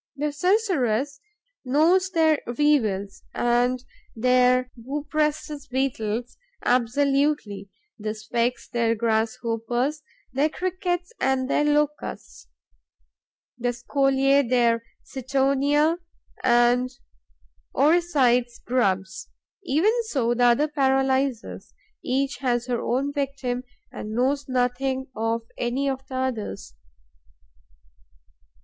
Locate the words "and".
3.35-3.85, 11.21-11.47, 16.43-16.89, 23.91-24.15